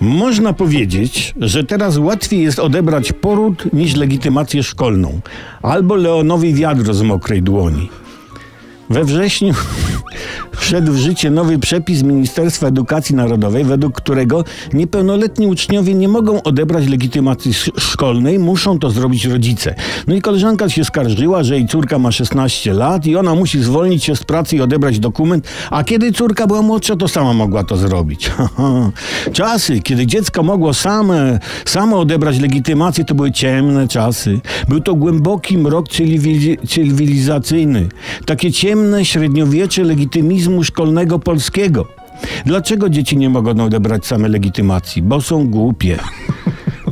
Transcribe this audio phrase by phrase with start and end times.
[0.00, 5.20] Można powiedzieć, że teraz łatwiej jest odebrać poród niż legitymację szkolną
[5.62, 7.88] albo Leonowi wiadro z mokrej dłoni.
[8.90, 9.54] We wrześniu
[10.58, 16.88] wszedł w życie nowy przepis Ministerstwa Edukacji Narodowej, według którego niepełnoletni uczniowie nie mogą odebrać
[16.88, 19.74] legitymacji szkolnej, muszą to zrobić rodzice.
[20.06, 24.04] No i koleżanka się skarżyła, że jej córka ma 16 lat i ona musi zwolnić
[24.04, 27.76] się z pracy i odebrać dokument, a kiedy córka była młodsza, to sama mogła to
[27.76, 28.30] zrobić.
[29.32, 34.40] czasy, kiedy dziecko mogło same, samo odebrać legitymację, to były ciemne czasy.
[34.68, 35.86] Był to głęboki mrok
[36.68, 37.88] cywilizacyjny.
[38.26, 41.86] Takie ciemne średniowiecze legitymizmu szkolnego polskiego.
[42.46, 45.02] Dlaczego dzieci nie mogą odebrać same legitymacji?
[45.02, 45.98] Bo są głupie.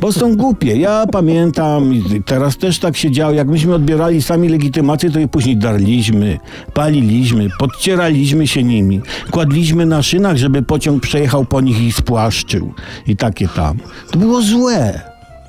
[0.01, 0.75] Bo są głupie.
[0.75, 1.93] Ja pamiętam,
[2.25, 6.39] teraz też tak się działo, jak myśmy odbierali sami legitymację, to je później darliśmy,
[6.73, 12.73] paliliśmy, podcieraliśmy się nimi, kładliśmy na szynach, żeby pociąg przejechał po nich i spłaszczył.
[13.07, 13.77] I takie tam.
[14.11, 15.01] To było złe.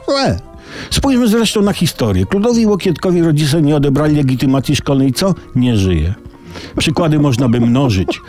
[0.09, 0.37] Złe.
[0.91, 2.27] Spójrzmy zresztą na historię.
[2.27, 5.13] Kludowi Łokietkowi rodzice nie odebrali legitymacji szkolnej.
[5.13, 5.35] Co?
[5.57, 6.15] Nie żyje.
[6.79, 8.21] Przykłady można by mnożyć.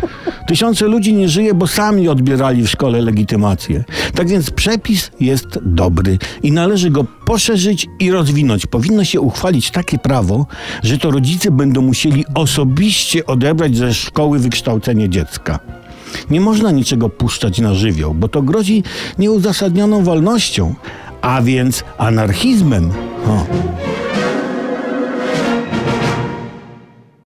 [0.48, 3.84] Tysiące ludzi nie żyje, bo sami odbierali w szkole legitymację.
[4.16, 8.66] Tak więc przepis jest dobry i należy go poszerzyć i rozwinąć.
[8.66, 10.46] Powinno się uchwalić takie prawo,
[10.84, 15.60] że to rodzice będą musieli osobiście odebrać ze szkoły wykształcenie dziecka.
[16.30, 18.84] Nie można niczego puszczać na żywioł, bo to grozi
[19.20, 20.76] nieuzasadnioną wolnością,
[21.22, 22.92] a więc anarchizmem.
[23.28, 23.99] O.